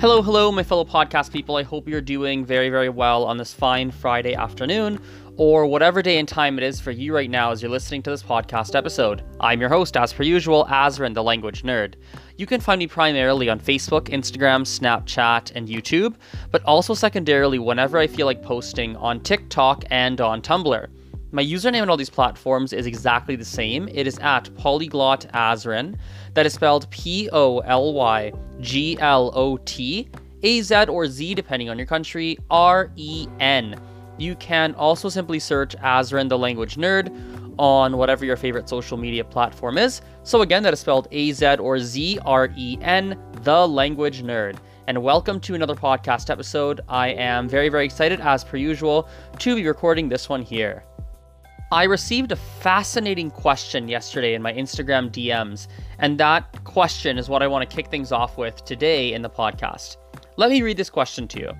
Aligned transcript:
Hello, 0.00 0.22
hello, 0.22 0.50
my 0.50 0.62
fellow 0.62 0.86
podcast 0.86 1.30
people. 1.30 1.56
I 1.56 1.62
hope 1.62 1.86
you're 1.86 2.00
doing 2.00 2.42
very, 2.42 2.70
very 2.70 2.88
well 2.88 3.24
on 3.24 3.36
this 3.36 3.52
fine 3.52 3.90
Friday 3.90 4.34
afternoon, 4.34 4.98
or 5.36 5.66
whatever 5.66 6.00
day 6.00 6.16
and 6.16 6.26
time 6.26 6.56
it 6.56 6.64
is 6.64 6.80
for 6.80 6.90
you 6.90 7.14
right 7.14 7.28
now 7.28 7.50
as 7.50 7.60
you're 7.60 7.70
listening 7.70 8.02
to 8.04 8.10
this 8.10 8.22
podcast 8.22 8.74
episode. 8.74 9.22
I'm 9.40 9.60
your 9.60 9.68
host, 9.68 9.98
as 9.98 10.14
per 10.14 10.22
usual, 10.22 10.64
Azren, 10.70 11.12
the 11.12 11.22
language 11.22 11.64
nerd. 11.64 11.96
You 12.38 12.46
can 12.46 12.62
find 12.62 12.78
me 12.78 12.86
primarily 12.86 13.50
on 13.50 13.60
Facebook, 13.60 14.08
Instagram, 14.08 14.62
Snapchat, 14.62 15.52
and 15.54 15.68
YouTube, 15.68 16.14
but 16.50 16.64
also 16.64 16.94
secondarily 16.94 17.58
whenever 17.58 17.98
I 17.98 18.06
feel 18.06 18.24
like 18.24 18.42
posting 18.42 18.96
on 18.96 19.20
TikTok 19.20 19.84
and 19.90 20.18
on 20.22 20.40
Tumblr. 20.40 20.88
My 21.32 21.44
username 21.44 21.82
on 21.82 21.90
all 21.90 21.96
these 21.96 22.10
platforms 22.10 22.72
is 22.72 22.86
exactly 22.86 23.36
the 23.36 23.44
same. 23.44 23.88
It 23.92 24.08
is 24.08 24.18
at 24.18 24.52
Polyglot 24.56 25.32
Azren. 25.32 25.96
That 26.34 26.44
is 26.44 26.54
spelled 26.54 26.90
P 26.90 27.28
O 27.32 27.60
L 27.60 27.92
Y 27.92 28.32
G 28.60 28.98
L 28.98 29.30
O 29.36 29.56
T 29.58 30.08
A 30.42 30.60
Z 30.60 30.86
or 30.86 31.06
Z, 31.06 31.36
depending 31.36 31.70
on 31.70 31.78
your 31.78 31.86
country, 31.86 32.36
R 32.50 32.90
E 32.96 33.28
N. 33.38 33.80
You 34.18 34.34
can 34.36 34.74
also 34.74 35.08
simply 35.08 35.38
search 35.38 35.76
Azren 35.76 36.28
the 36.28 36.36
Language 36.36 36.74
Nerd 36.74 37.14
on 37.60 37.96
whatever 37.96 38.24
your 38.24 38.36
favorite 38.36 38.68
social 38.68 38.96
media 38.96 39.22
platform 39.22 39.78
is. 39.78 40.02
So 40.24 40.42
again, 40.42 40.64
that 40.64 40.72
is 40.72 40.80
spelled 40.80 41.06
A 41.12 41.30
Z 41.30 41.58
or 41.58 41.78
Z 41.78 42.18
R 42.24 42.48
E 42.56 42.76
N, 42.80 43.16
the 43.44 43.68
Language 43.68 44.24
Nerd 44.24 44.56
and 44.90 45.00
welcome 45.00 45.38
to 45.38 45.54
another 45.54 45.76
podcast 45.76 46.30
episode. 46.30 46.80
I 46.88 47.10
am 47.10 47.48
very, 47.48 47.68
very 47.68 47.84
excited, 47.84 48.20
as 48.20 48.42
per 48.42 48.56
usual, 48.56 49.08
to 49.38 49.54
be 49.54 49.64
recording 49.64 50.08
this 50.08 50.28
one 50.28 50.42
here. 50.42 50.82
I 51.72 51.84
received 51.84 52.32
a 52.32 52.36
fascinating 52.36 53.30
question 53.30 53.86
yesterday 53.86 54.34
in 54.34 54.42
my 54.42 54.52
Instagram 54.52 55.08
DMs, 55.08 55.68
and 56.00 56.18
that 56.18 56.64
question 56.64 57.16
is 57.16 57.28
what 57.28 57.44
I 57.44 57.46
want 57.46 57.68
to 57.68 57.76
kick 57.76 57.86
things 57.86 58.10
off 58.10 58.36
with 58.36 58.64
today 58.64 59.12
in 59.12 59.22
the 59.22 59.30
podcast. 59.30 59.96
Let 60.36 60.50
me 60.50 60.62
read 60.62 60.76
this 60.76 60.90
question 60.90 61.28
to 61.28 61.38
you. 61.38 61.52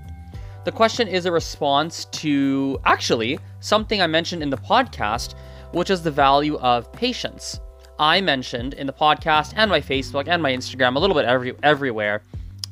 The 0.64 0.72
question 0.72 1.06
is 1.06 1.26
a 1.26 1.32
response 1.32 2.06
to 2.06 2.80
actually 2.86 3.38
something 3.60 4.02
I 4.02 4.08
mentioned 4.08 4.42
in 4.42 4.50
the 4.50 4.56
podcast, 4.56 5.36
which 5.70 5.90
is 5.90 6.02
the 6.02 6.10
value 6.10 6.58
of 6.58 6.92
patience. 6.92 7.60
I 8.00 8.20
mentioned 8.20 8.74
in 8.74 8.88
the 8.88 8.92
podcast 8.92 9.52
and 9.54 9.70
my 9.70 9.80
Facebook 9.80 10.26
and 10.26 10.42
my 10.42 10.50
Instagram, 10.50 10.96
a 10.96 10.98
little 10.98 11.14
bit 11.14 11.24
every, 11.24 11.54
everywhere, 11.62 12.22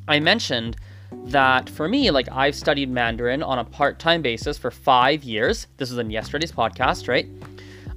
I 0.09 0.19
mentioned 0.19 0.77
that 1.13 1.69
for 1.69 1.89
me, 1.89 2.11
like 2.11 2.29
I've 2.31 2.55
studied 2.55 2.91
Mandarin 2.91 3.43
on 3.43 3.59
a 3.59 3.65
part 3.65 3.99
time 3.99 4.23
basis 4.23 4.59
for 4.59 4.71
five 4.71 5.23
years. 5.23 5.67
This 5.77 5.91
was 5.91 5.99
in 5.99 6.11
yesterday's 6.11 6.53
podcast, 6.53 7.09
right? 7.09 7.29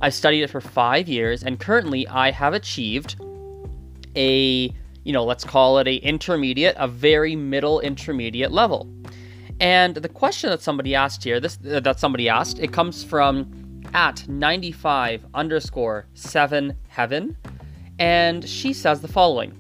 I've 0.01 0.13
studied 0.13 0.43
it 0.43 0.49
for 0.49 0.61
five 0.61 1.07
years, 1.07 1.43
and 1.43 1.59
currently 1.59 2.07
I 2.07 2.31
have 2.31 2.53
achieved 2.53 3.21
a, 4.15 4.73
you 5.03 5.13
know, 5.13 5.23
let's 5.23 5.43
call 5.43 5.77
it 5.77 5.87
a 5.87 5.95
intermediate, 5.97 6.75
a 6.77 6.87
very 6.87 7.35
middle 7.35 7.79
intermediate 7.79 8.51
level. 8.51 8.89
And 9.59 9.95
the 9.95 10.09
question 10.09 10.49
that 10.49 10.61
somebody 10.61 10.95
asked 10.95 11.23
here, 11.23 11.39
this 11.39 11.59
uh, 11.69 11.79
that 11.81 11.99
somebody 11.99 12.27
asked, 12.27 12.59
it 12.59 12.73
comes 12.73 13.03
from 13.03 13.83
at 13.93 14.27
95 14.27 15.25
underscore 15.33 16.07
7 16.15 16.75
heaven, 16.87 17.37
and 17.99 18.47
she 18.47 18.73
says 18.73 19.01
the 19.01 19.07
following 19.07 19.51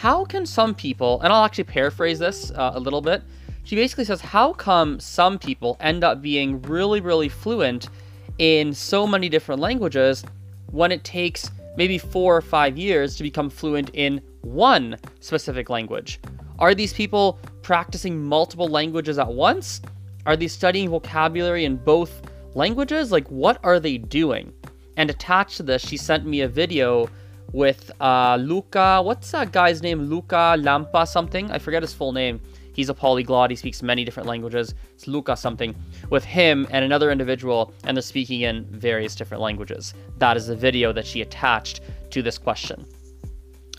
how 0.00 0.24
can 0.24 0.46
some 0.46 0.74
people, 0.74 1.20
and 1.20 1.30
I'll 1.30 1.44
actually 1.44 1.64
paraphrase 1.64 2.18
this 2.18 2.50
uh, 2.52 2.72
a 2.74 2.80
little 2.80 3.02
bit. 3.02 3.22
She 3.64 3.76
basically 3.76 4.06
says, 4.06 4.22
How 4.22 4.54
come 4.54 4.98
some 4.98 5.38
people 5.38 5.76
end 5.78 6.04
up 6.04 6.22
being 6.22 6.62
really, 6.62 7.02
really 7.02 7.28
fluent 7.28 7.90
in 8.38 8.72
so 8.72 9.06
many 9.06 9.28
different 9.28 9.60
languages 9.60 10.24
when 10.70 10.90
it 10.90 11.04
takes 11.04 11.50
maybe 11.76 11.98
four 11.98 12.34
or 12.34 12.40
five 12.40 12.78
years 12.78 13.14
to 13.16 13.22
become 13.22 13.50
fluent 13.50 13.90
in 13.92 14.22
one 14.40 14.96
specific 15.20 15.68
language? 15.68 16.18
Are 16.58 16.74
these 16.74 16.94
people 16.94 17.38
practicing 17.60 18.24
multiple 18.24 18.68
languages 18.68 19.18
at 19.18 19.28
once? 19.28 19.82
Are 20.24 20.34
they 20.34 20.48
studying 20.48 20.88
vocabulary 20.88 21.66
in 21.66 21.76
both 21.76 22.22
languages? 22.54 23.12
Like, 23.12 23.28
what 23.28 23.58
are 23.62 23.78
they 23.78 23.98
doing? 23.98 24.54
And 24.96 25.10
attached 25.10 25.58
to 25.58 25.62
this, 25.62 25.86
she 25.86 25.98
sent 25.98 26.24
me 26.24 26.40
a 26.40 26.48
video 26.48 27.10
with 27.52 27.90
uh, 28.00 28.36
Luca. 28.40 29.00
What's 29.02 29.30
that 29.32 29.52
guy's 29.52 29.82
name? 29.82 30.02
Luca 30.02 30.56
Lampa 30.58 31.06
something. 31.06 31.50
I 31.50 31.58
forget 31.58 31.82
his 31.82 31.94
full 31.94 32.12
name. 32.12 32.40
He's 32.72 32.88
a 32.88 32.94
polyglot. 32.94 33.50
He 33.50 33.56
speaks 33.56 33.82
many 33.82 34.04
different 34.04 34.28
languages. 34.28 34.74
It's 34.94 35.06
Luca 35.06 35.36
something. 35.36 35.74
With 36.08 36.24
him 36.24 36.66
and 36.70 36.84
another 36.84 37.10
individual, 37.10 37.74
and 37.84 37.96
they're 37.96 38.02
speaking 38.02 38.42
in 38.42 38.64
various 38.70 39.14
different 39.14 39.42
languages. 39.42 39.94
That 40.18 40.36
is 40.36 40.46
the 40.46 40.56
video 40.56 40.92
that 40.92 41.06
she 41.06 41.20
attached 41.20 41.80
to 42.10 42.22
this 42.22 42.38
question. 42.38 42.86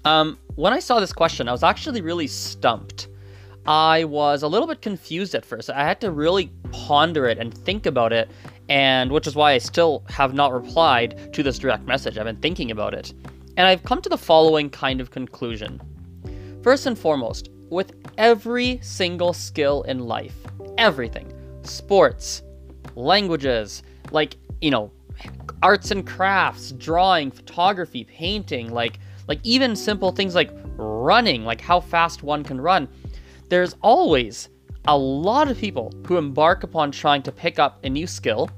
Um, 0.04 0.38
when 0.56 0.74
I 0.74 0.80
saw 0.80 1.00
this 1.00 1.14
question, 1.14 1.48
I 1.48 1.52
was 1.52 1.64
actually 1.64 2.02
really 2.02 2.28
stumped. 2.28 3.08
I 3.66 4.04
was 4.06 4.42
a 4.42 4.48
little 4.48 4.68
bit 4.68 4.82
confused 4.82 5.36
at 5.36 5.46
first. 5.46 5.70
I 5.70 5.84
had 5.84 6.02
to 6.02 6.12
really 6.12 6.52
ponder 6.72 7.28
it 7.28 7.38
and 7.38 7.54
think 7.54 7.86
about 7.86 8.12
it, 8.12 8.30
and 8.70 9.12
which 9.12 9.28
is 9.28 9.36
why 9.36 9.52
I 9.54 9.60
still 9.60 10.04
have 10.10 10.34
not 10.34 10.52
replied 10.52 11.34
to 11.34 11.44
this 11.44 11.60
direct 11.60 11.86
message. 11.86 12.18
I've 12.18 12.26
been 12.26 12.38
thinking 12.38 12.72
about 12.72 12.94
it. 12.94 13.14
And 13.58 13.68
I've 13.68 13.84
come 13.84 14.02
to 14.02 14.10
the 14.10 14.18
following 14.18 14.70
kind 14.70 15.02
of 15.02 15.12
conclusion. 15.12 15.82
First 16.64 16.86
and 16.86 16.98
foremost, 16.98 17.50
with 17.70 17.94
every 18.18 18.80
single 18.82 19.34
skill 19.34 19.84
in 19.84 20.00
life, 20.00 20.36
everything, 20.78 21.34
sports, 21.64 22.44
languages, 22.96 23.84
like, 24.12 24.36
you 24.62 24.72
know, 24.72 24.92
arts 25.64 25.92
and 25.92 26.06
crafts, 26.06 26.72
drawing, 26.74 27.32
photography, 27.32 28.04
painting, 28.04 28.72
like 28.72 29.00
like 29.28 29.40
even 29.44 29.76
simple 29.76 30.12
things 30.12 30.36
like 30.36 30.52
running, 30.78 31.46
like 31.46 31.62
how 31.62 31.80
fast 31.80 32.24
one 32.24 32.44
can 32.44 32.60
run. 32.60 32.88
There's 33.50 33.76
always 33.82 34.50
a 34.86 34.98
lot 34.98 35.50
of 35.50 35.58
people 35.58 35.94
who 36.06 36.18
embark 36.18 36.64
upon 36.64 36.92
trying 36.92 37.22
to 37.24 37.32
pick 37.32 37.60
up 37.60 37.84
a 37.86 37.90
new 37.90 38.08
skill, 38.08 38.50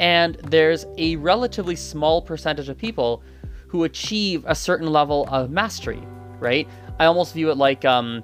and 0.00 0.36
there's 0.36 0.86
a 0.98 1.16
relatively 1.16 1.76
small 1.76 2.22
percentage 2.22 2.68
of 2.68 2.78
people 2.78 3.22
who 3.70 3.84
achieve 3.84 4.44
a 4.48 4.54
certain 4.54 4.88
level 4.88 5.28
of 5.30 5.48
mastery, 5.50 6.02
right? 6.40 6.66
I 6.98 7.04
almost 7.04 7.34
view 7.34 7.50
it 7.50 7.56
like 7.56 7.84
um, 7.84 8.22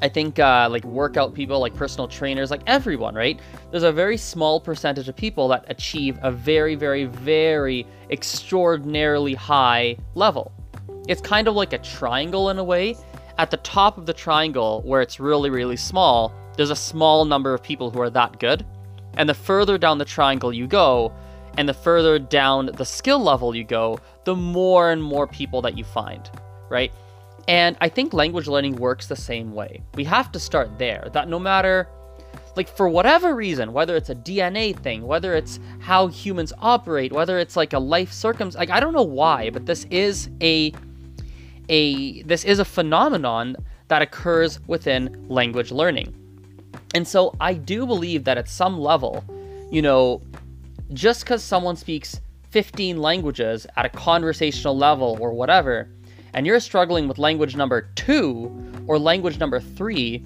I 0.00 0.08
think 0.08 0.38
uh, 0.38 0.68
like 0.70 0.84
workout 0.84 1.34
people, 1.34 1.60
like 1.60 1.76
personal 1.76 2.08
trainers, 2.08 2.50
like 2.50 2.62
everyone, 2.66 3.14
right? 3.14 3.38
There's 3.70 3.82
a 3.82 3.92
very 3.92 4.16
small 4.16 4.58
percentage 4.58 5.06
of 5.06 5.16
people 5.16 5.48
that 5.48 5.66
achieve 5.68 6.18
a 6.22 6.32
very, 6.32 6.74
very, 6.74 7.04
very 7.04 7.86
extraordinarily 8.10 9.34
high 9.34 9.98
level. 10.14 10.50
It's 11.08 11.20
kind 11.20 11.46
of 11.46 11.54
like 11.54 11.74
a 11.74 11.78
triangle 11.78 12.48
in 12.48 12.58
a 12.58 12.64
way. 12.64 12.96
At 13.36 13.50
the 13.50 13.58
top 13.58 13.98
of 13.98 14.06
the 14.06 14.14
triangle, 14.14 14.80
where 14.86 15.02
it's 15.02 15.20
really, 15.20 15.50
really 15.50 15.76
small, 15.76 16.32
there's 16.56 16.70
a 16.70 16.76
small 16.76 17.26
number 17.26 17.52
of 17.52 17.62
people 17.62 17.90
who 17.90 18.00
are 18.00 18.10
that 18.10 18.38
good. 18.38 18.64
And 19.18 19.28
the 19.28 19.34
further 19.34 19.76
down 19.76 19.98
the 19.98 20.04
triangle 20.06 20.52
you 20.52 20.66
go, 20.66 21.12
and 21.56 21.68
the 21.68 21.74
further 21.74 22.18
down 22.18 22.66
the 22.66 22.84
skill 22.84 23.18
level 23.18 23.54
you 23.54 23.64
go, 23.64 23.98
the 24.24 24.36
more 24.36 24.90
and 24.90 25.02
more 25.02 25.26
people 25.26 25.62
that 25.62 25.76
you 25.76 25.84
find, 25.84 26.30
right? 26.68 26.92
And 27.48 27.76
I 27.80 27.88
think 27.88 28.12
language 28.12 28.46
learning 28.46 28.76
works 28.76 29.06
the 29.06 29.16
same 29.16 29.52
way. 29.52 29.82
We 29.94 30.04
have 30.04 30.30
to 30.32 30.38
start 30.38 30.78
there, 30.78 31.08
that 31.12 31.28
no 31.28 31.38
matter, 31.38 31.88
like, 32.56 32.68
for 32.68 32.88
whatever 32.88 33.34
reason, 33.34 33.72
whether 33.72 33.96
it's 33.96 34.10
a 34.10 34.14
DNA 34.14 34.78
thing, 34.78 35.06
whether 35.06 35.34
it's 35.34 35.58
how 35.80 36.06
humans 36.06 36.52
operate, 36.58 37.12
whether 37.12 37.38
it's 37.38 37.56
like 37.56 37.72
a 37.72 37.78
life 37.78 38.12
circumstance, 38.12 38.58
like, 38.58 38.70
I 38.70 38.80
don't 38.80 38.92
know 38.92 39.02
why, 39.02 39.50
but 39.50 39.66
this 39.66 39.84
is 39.90 40.28
a, 40.40 40.72
a, 41.68 42.22
this 42.22 42.44
is 42.44 42.58
a 42.58 42.64
phenomenon 42.64 43.56
that 43.88 44.02
occurs 44.02 44.60
within 44.68 45.26
language 45.28 45.72
learning. 45.72 46.14
And 46.94 47.06
so 47.06 47.34
I 47.40 47.54
do 47.54 47.86
believe 47.86 48.24
that 48.24 48.38
at 48.38 48.48
some 48.48 48.78
level, 48.78 49.24
you 49.70 49.82
know, 49.82 50.22
just 50.92 51.24
because 51.24 51.42
someone 51.42 51.76
speaks 51.76 52.20
15 52.50 52.98
languages 52.98 53.66
at 53.76 53.84
a 53.84 53.90
conversational 53.90 54.76
level 54.76 55.16
or 55.20 55.32
whatever, 55.32 55.88
and 56.34 56.46
you're 56.46 56.60
struggling 56.60 57.08
with 57.08 57.18
language 57.18 57.56
number 57.56 57.88
two 57.94 58.50
or 58.86 58.98
language 58.98 59.38
number 59.38 59.60
three, 59.60 60.24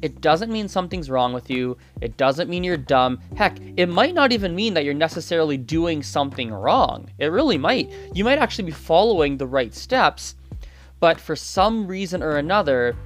it 0.00 0.20
doesn't 0.20 0.52
mean 0.52 0.68
something's 0.68 1.10
wrong 1.10 1.32
with 1.32 1.50
you. 1.50 1.76
It 2.00 2.16
doesn't 2.16 2.48
mean 2.48 2.62
you're 2.62 2.76
dumb. 2.76 3.18
Heck, 3.36 3.58
it 3.76 3.86
might 3.86 4.14
not 4.14 4.32
even 4.32 4.54
mean 4.54 4.74
that 4.74 4.84
you're 4.84 4.94
necessarily 4.94 5.56
doing 5.56 6.02
something 6.02 6.52
wrong. 6.52 7.10
It 7.18 7.26
really 7.26 7.58
might. 7.58 7.92
You 8.14 8.24
might 8.24 8.38
actually 8.38 8.64
be 8.64 8.72
following 8.72 9.36
the 9.36 9.46
right 9.46 9.74
steps, 9.74 10.36
but 11.00 11.20
for 11.20 11.34
some 11.34 11.86
reason 11.86 12.22
or 12.22 12.36
another, 12.36 12.96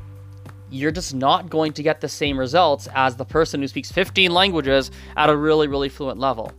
you're 0.70 0.90
just 0.90 1.14
not 1.14 1.50
going 1.50 1.72
to 1.72 1.82
get 1.82 2.00
the 2.00 2.08
same 2.08 2.38
results 2.38 2.88
as 2.94 3.16
the 3.16 3.24
person 3.24 3.60
who 3.60 3.68
speaks 3.68 3.90
15 3.90 4.30
languages 4.30 4.90
at 5.16 5.30
a 5.30 5.36
really, 5.36 5.68
really 5.68 5.88
fluent 5.88 6.18
level. 6.18 6.52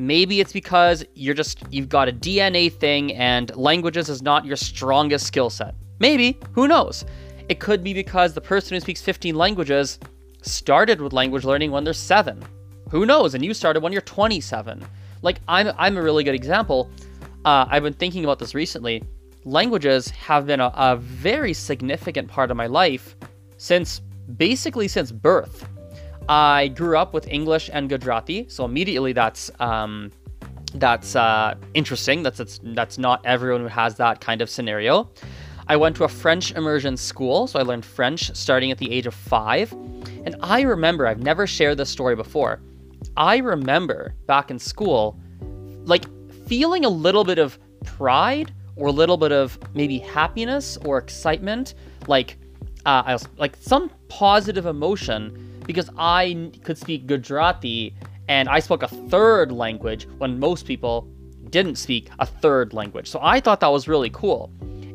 Maybe 0.00 0.38
it's 0.38 0.52
because 0.52 1.04
you're 1.14 1.34
just 1.34 1.64
you've 1.70 1.88
got 1.88 2.08
a 2.08 2.12
DNA 2.12 2.72
thing 2.72 3.12
and 3.14 3.54
languages 3.56 4.08
is 4.08 4.22
not 4.22 4.44
your 4.44 4.54
strongest 4.54 5.26
skill 5.26 5.50
set. 5.50 5.74
Maybe, 5.98 6.38
who 6.52 6.68
knows? 6.68 7.04
It 7.48 7.58
could 7.58 7.82
be 7.82 7.92
because 7.92 8.32
the 8.32 8.40
person 8.40 8.76
who 8.76 8.80
speaks 8.80 9.00
15 9.02 9.34
languages 9.34 9.98
started 10.42 11.00
with 11.00 11.12
language 11.12 11.44
learning 11.44 11.72
when 11.72 11.82
they're 11.82 11.92
7. 11.92 12.40
Who 12.90 13.06
knows? 13.06 13.34
And 13.34 13.44
you 13.44 13.52
started 13.52 13.82
when 13.82 13.92
you're 13.92 14.02
27. 14.02 14.84
Like 15.22 15.40
I'm 15.48 15.72
I'm 15.76 15.96
a 15.96 16.02
really 16.02 16.22
good 16.22 16.34
example. 16.34 16.88
Uh, 17.44 17.66
I've 17.68 17.82
been 17.82 17.92
thinking 17.92 18.22
about 18.22 18.38
this 18.38 18.54
recently. 18.54 19.02
Languages 19.44 20.10
have 20.10 20.46
been 20.46 20.60
a, 20.60 20.70
a 20.76 20.96
very 20.96 21.52
significant 21.52 22.28
part 22.28 22.52
of 22.52 22.56
my 22.56 22.68
life 22.68 23.16
since 23.56 24.00
basically 24.36 24.86
since 24.86 25.10
birth. 25.10 25.68
I 26.28 26.68
grew 26.68 26.98
up 26.98 27.14
with 27.14 27.26
English 27.28 27.70
and 27.72 27.88
Gujarati, 27.88 28.46
so 28.48 28.64
immediately 28.64 29.12
that's 29.12 29.50
um, 29.60 30.12
that's 30.74 31.16
uh, 31.16 31.54
interesting. 31.74 32.22
That's, 32.22 32.38
that's 32.38 32.60
that's 32.62 32.98
not 32.98 33.24
everyone 33.24 33.62
who 33.62 33.68
has 33.68 33.96
that 33.96 34.20
kind 34.20 34.42
of 34.42 34.50
scenario. 34.50 35.10
I 35.68 35.76
went 35.76 35.96
to 35.96 36.04
a 36.04 36.08
French 36.08 36.52
immersion 36.52 36.96
school, 36.96 37.46
so 37.46 37.58
I 37.58 37.62
learned 37.62 37.84
French 37.84 38.34
starting 38.34 38.70
at 38.70 38.78
the 38.78 38.90
age 38.90 39.06
of 39.06 39.14
five. 39.14 39.72
And 40.24 40.36
I 40.42 40.62
remember, 40.62 41.06
I've 41.06 41.22
never 41.22 41.46
shared 41.46 41.78
this 41.78 41.90
story 41.90 42.16
before. 42.16 42.60
I 43.16 43.38
remember 43.38 44.14
back 44.26 44.50
in 44.50 44.58
school, 44.58 45.18
like 45.84 46.04
feeling 46.46 46.84
a 46.84 46.88
little 46.88 47.24
bit 47.24 47.38
of 47.38 47.58
pride 47.84 48.52
or 48.76 48.88
a 48.88 48.92
little 48.92 49.16
bit 49.16 49.32
of 49.32 49.58
maybe 49.74 49.98
happiness 49.98 50.78
or 50.84 50.98
excitement, 50.98 51.74
like 52.06 52.38
uh, 52.86 53.02
I 53.04 53.12
was, 53.12 53.28
like 53.36 53.56
some 53.60 53.90
positive 54.08 54.66
emotion 54.66 55.47
because 55.68 55.90
I 55.98 56.50
could 56.64 56.78
speak 56.78 57.06
Gujarati 57.06 57.94
and 58.26 58.48
I 58.48 58.58
spoke 58.58 58.82
a 58.82 58.88
third 58.88 59.52
language 59.52 60.08
when 60.16 60.40
most 60.40 60.66
people 60.66 61.06
didn't 61.50 61.76
speak 61.76 62.08
a 62.18 62.26
third 62.26 62.72
language. 62.72 63.06
So 63.06 63.20
I 63.22 63.38
thought 63.38 63.60
that 63.60 63.70
was 63.70 63.86
really 63.86 64.08
cool. 64.10 64.50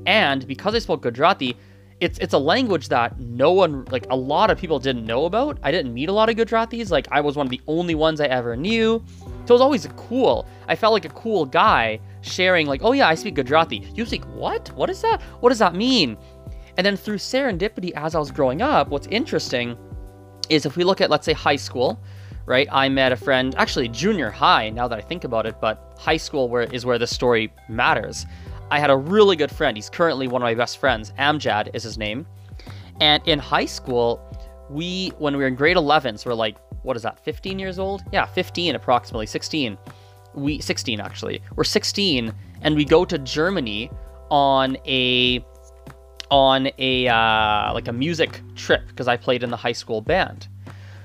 And 0.08 0.46
because 0.48 0.74
I 0.74 0.80
spoke 0.80 1.04
Gujarati, 1.04 1.56
it's 2.00 2.18
it's 2.18 2.34
a 2.34 2.40
language 2.40 2.90
that 2.90 3.20
no 3.20 3.52
one 3.52 3.86
like 3.92 4.08
a 4.10 4.16
lot 4.16 4.50
of 4.50 4.58
people 4.58 4.80
didn't 4.80 5.06
know 5.06 5.26
about. 5.26 5.60
I 5.62 5.72
didn't 5.72 5.94
meet 5.94 6.10
a 6.10 6.12
lot 6.12 6.28
of 6.28 6.36
Gujaratis. 6.36 6.90
Like 6.90 7.08
I 7.12 7.22
was 7.22 7.36
one 7.36 7.46
of 7.46 7.52
the 7.52 7.62
only 7.68 7.94
ones 7.94 8.20
I 8.20 8.26
ever 8.26 8.56
knew. 8.56 9.04
So 9.46 9.50
it 9.50 9.52
was 9.52 9.62
always 9.62 9.88
cool. 9.96 10.48
I 10.68 10.76
felt 10.76 10.94
like 10.94 11.06
a 11.06 11.10
cool 11.10 11.46
guy 11.46 12.00
sharing 12.22 12.66
like, 12.66 12.82
"Oh 12.84 12.94
yeah, 12.94 13.08
I 13.08 13.14
speak 13.16 13.36
Gujarati." 13.36 13.88
You 13.94 14.06
speak 14.08 14.26
what? 14.34 14.70
What 14.76 14.90
is 14.90 15.02
that? 15.04 15.22
What 15.40 15.50
does 15.50 15.60
that 15.60 15.76
mean? 15.76 16.18
And 16.78 16.84
then 16.84 16.98
through 16.98 17.20
serendipity 17.20 17.92
as 17.92 18.16
I 18.16 18.20
was 18.20 18.32
growing 18.32 18.64
up, 18.64 18.88
what's 18.88 19.08
interesting 19.08 19.78
is 20.50 20.66
if 20.66 20.78
we 20.78 20.84
look 20.84 21.02
at 21.02 21.10
let's 21.10 21.26
say 21.26 21.34
high 21.34 21.56
school, 21.56 22.00
right? 22.46 22.68
I 22.72 22.90
met 22.90 23.12
a 23.12 23.16
friend, 23.16 23.56
actually 23.58 23.88
junior 23.88 24.30
high 24.30 24.70
now 24.70 24.88
that 24.88 24.98
I 24.98 25.02
think 25.02 25.24
about 25.24 25.46
it, 25.46 25.60
but 25.62 25.96
high 25.98 26.18
school 26.18 26.50
where 26.50 26.64
is 26.64 26.86
where 26.86 26.98
the 26.98 27.08
story 27.08 27.54
matters. 27.70 28.26
I 28.72 28.80
had 28.80 28.90
a 28.90 28.98
really 28.98 29.36
good 29.36 29.52
friend. 29.52 29.78
He's 29.78 29.90
currently 29.90 30.28
one 30.28 30.42
of 30.42 30.46
my 30.46 30.56
best 30.56 30.78
friends. 30.78 31.14
Amjad 31.20 31.70
is 31.74 31.84
his 31.84 31.98
name. 31.98 32.26
And 33.02 33.22
in 33.28 33.40
high 33.40 33.66
school, 33.66 34.20
we, 34.70 35.10
when 35.20 35.36
we 35.36 35.44
were 35.44 35.48
in 35.48 35.56
grade 35.56 35.78
11, 35.78 36.18
so 36.18 36.30
we're 36.30 36.36
like, 36.36 36.58
what 36.84 36.96
is 36.98 37.04
that, 37.04 37.20
15 37.24 37.60
years 37.60 37.80
old? 37.80 38.04
Yeah, 38.12 38.26
15 38.26 38.76
approximately, 38.76 39.26
16. 39.26 39.78
We, 40.34 40.60
16 40.60 41.00
actually. 41.00 41.42
We're 41.56 41.64
16 41.64 42.34
and 42.62 42.76
we 42.76 42.86
go 42.86 43.06
to 43.06 43.18
Germany 43.20 43.92
on 44.30 44.78
a, 44.86 45.46
on 46.34 46.68
a, 46.80 47.08
uh, 47.08 47.72
like 47.76 47.88
a 47.88 47.94
music 47.94 48.42
trip 48.56 48.88
because 48.88 49.08
I 49.08 49.16
played 49.16 49.44
in 49.44 49.52
the 49.52 49.56
high 49.56 49.72
school 49.72 50.02
band. 50.02 50.48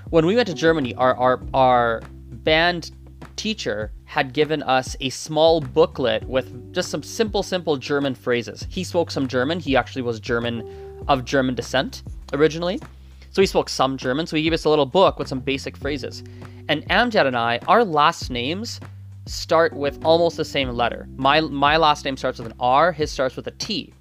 When 0.09 0.25
we 0.25 0.35
went 0.35 0.49
to 0.49 0.55
Germany, 0.55 0.95
our, 0.95 1.15
our, 1.17 1.43
our 1.53 2.01
band 2.31 2.93
teacher 3.37 3.93
had 4.07 4.33
given 4.33 4.63
us 4.63 4.97
a 5.03 5.11
small 5.11 5.61
booklet 5.61 6.27
with 6.27 6.73
just 6.73 6.89
some 6.91 7.03
simple, 7.03 7.43
simple 7.43 7.77
German 7.77 8.15
phrases. 8.15 8.67
He 8.71 8.83
spoke 8.83 9.11
some 9.11 9.29
German. 9.29 9.61
He 9.61 9.77
actually 9.77 10.01
was 10.01 10.19
German 10.19 10.67
of 11.09 11.27
German 11.27 11.55
descent 11.55 12.05
originally. 12.33 12.81
So 13.29 13.43
he 13.43 13.47
spoke 13.47 13.69
some 13.69 13.99
German. 13.99 14.27
So 14.27 14.35
he 14.35 14.43
gave 14.43 14.55
us 14.55 14.65
a 14.65 14.71
little 14.71 14.87
book 14.87 15.19
with 15.19 15.29
some 15.29 15.41
basic 15.41 15.77
phrases. 15.77 16.25
And 16.71 16.89
Amjad 16.89 17.27
and 17.27 17.37
I, 17.37 17.59
our 17.69 17.85
last 17.85 18.31
names 18.31 18.81
start 19.27 19.75
with 19.75 20.03
almost 20.07 20.39
the 20.39 20.45
same 20.45 20.71
letter. 20.71 21.07
My 21.17 21.43
my 21.43 21.77
last 21.77 22.07
name 22.07 22.17
starts 22.17 22.39
with 22.39 22.47
an 22.47 22.57
R, 22.59 22.93
his 22.93 23.11
starts 23.11 23.37
with 23.37 23.47
a 23.47 23.51
T. 23.53 23.93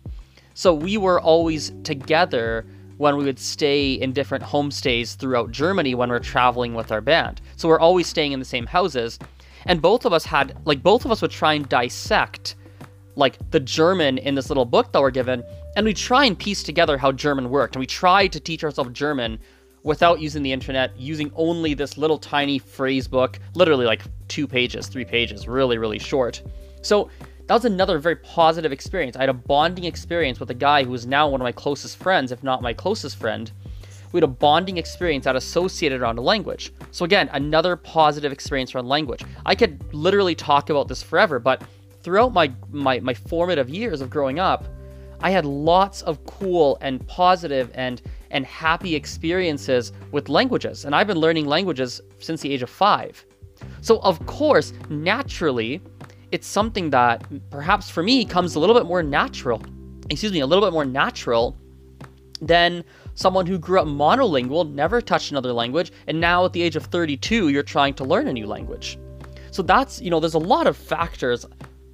So 0.57 0.73
we 0.73 0.97
were 0.97 1.21
always 1.21 1.71
together 1.83 2.65
when 2.97 3.15
we 3.15 3.23
would 3.23 3.37
stay 3.37 3.93
in 3.93 4.11
different 4.11 4.43
homestays 4.43 5.15
throughout 5.15 5.51
Germany 5.51 5.93
when 5.93 6.09
we're 6.09 6.17
traveling 6.17 6.73
with 6.73 6.91
our 6.91 6.99
band. 6.99 7.41
So 7.57 7.67
we're 7.67 7.79
always 7.79 8.07
staying 8.07 8.31
in 8.31 8.39
the 8.39 8.45
same 8.45 8.65
houses 8.65 9.19
and 9.67 9.83
both 9.83 10.03
of 10.03 10.13
us 10.13 10.25
had 10.25 10.57
like 10.65 10.81
both 10.81 11.05
of 11.05 11.11
us 11.11 11.21
would 11.21 11.29
try 11.29 11.53
and 11.53 11.69
dissect 11.69 12.55
like 13.15 13.37
the 13.51 13.59
German 13.59 14.17
in 14.17 14.33
this 14.33 14.49
little 14.49 14.65
book 14.65 14.91
that 14.93 15.01
we're 15.01 15.11
given, 15.11 15.43
and 15.75 15.85
we 15.85 15.93
try 15.93 16.25
and 16.25 16.37
piece 16.37 16.63
together 16.63 16.97
how 16.97 17.11
German 17.11 17.51
worked, 17.51 17.75
and 17.75 17.79
we 17.79 17.87
tried 17.87 18.31
to 18.33 18.39
teach 18.39 18.63
ourselves 18.63 18.91
German 18.93 19.39
without 19.83 20.19
using 20.19 20.41
the 20.41 20.51
internet, 20.51 20.95
using 20.99 21.31
only 21.35 21.75
this 21.75 21.97
little 21.97 22.17
tiny 22.17 22.59
phrase 22.59 23.07
book, 23.07 23.39
literally 23.53 23.85
like 23.85 24.01
two 24.27 24.47
pages, 24.47 24.87
three 24.87 25.05
pages, 25.05 25.47
really, 25.47 25.77
really 25.77 25.99
short. 25.99 26.41
So 26.81 27.09
that 27.47 27.53
was 27.53 27.65
another 27.65 27.97
very 27.97 28.17
positive 28.17 28.71
experience. 28.71 29.15
I 29.15 29.21
had 29.21 29.29
a 29.29 29.33
bonding 29.33 29.85
experience 29.85 30.39
with 30.39 30.49
a 30.49 30.53
guy 30.53 30.83
who 30.83 30.93
is 30.93 31.05
now 31.05 31.29
one 31.29 31.39
of 31.39 31.45
my 31.45 31.51
closest 31.53 31.97
friends, 31.97 32.31
if 32.31 32.43
not 32.43 32.61
my 32.61 32.73
closest 32.73 33.17
friend, 33.17 33.49
we 34.11 34.17
had 34.17 34.25
a 34.25 34.27
bonding 34.27 34.77
experience 34.77 35.25
that 35.25 35.35
associated 35.35 36.01
around 36.01 36.17
a 36.17 36.21
language. 36.21 36.73
So 36.91 37.05
again, 37.05 37.29
another 37.33 37.75
positive 37.75 38.31
experience 38.31 38.75
around 38.75 38.87
language. 38.87 39.23
I 39.45 39.55
could 39.55 39.93
literally 39.93 40.35
talk 40.35 40.69
about 40.69 40.87
this 40.87 41.01
forever, 41.01 41.39
but 41.39 41.63
throughout 42.03 42.33
my, 42.33 42.51
my, 42.71 42.99
my 42.99 43.13
formative 43.13 43.69
years 43.69 44.01
of 44.01 44.09
growing 44.09 44.39
up, 44.39 44.65
I 45.21 45.31
had 45.31 45.45
lots 45.45 46.01
of 46.03 46.23
cool 46.25 46.77
and 46.81 47.05
positive 47.07 47.71
and 47.73 48.01
and 48.29 48.45
happy 48.45 48.93
experiences 48.93 49.93
with 50.11 50.27
languages. 50.27 50.83
And 50.83 50.93
I've 50.93 51.07
been 51.07 51.17
learning 51.17 51.45
languages 51.45 52.01
since 52.19 52.41
the 52.41 52.51
age 52.51 52.61
of 52.61 52.69
five. 52.69 53.25
So 53.81 53.99
of 54.01 54.23
course, 54.25 54.73
naturally, 54.89 55.81
it's 56.31 56.47
something 56.47 56.89
that 56.91 57.23
perhaps 57.49 57.89
for 57.89 58.03
me 58.03 58.25
comes 58.25 58.55
a 58.55 58.59
little 58.59 58.75
bit 58.75 58.85
more 58.85 59.03
natural. 59.03 59.61
Excuse 60.09 60.31
me, 60.31 60.39
a 60.39 60.45
little 60.45 60.63
bit 60.65 60.73
more 60.73 60.85
natural 60.85 61.55
than 62.41 62.83
someone 63.15 63.45
who 63.45 63.57
grew 63.57 63.79
up 63.79 63.87
monolingual, 63.87 64.71
never 64.71 65.01
touched 65.01 65.31
another 65.31 65.51
language, 65.51 65.91
and 66.07 66.19
now 66.19 66.45
at 66.45 66.53
the 66.53 66.61
age 66.61 66.75
of 66.75 66.83
32, 66.85 67.49
you're 67.49 67.63
trying 67.63 67.93
to 67.95 68.03
learn 68.03 68.27
a 68.27 68.33
new 68.33 68.45
language. 68.45 68.99
So 69.51 69.63
that's, 69.63 70.01
you 70.01 70.09
know, 70.09 70.19
there's 70.19 70.35
a 70.35 70.39
lot 70.39 70.67
of 70.67 70.77
factors 70.77 71.45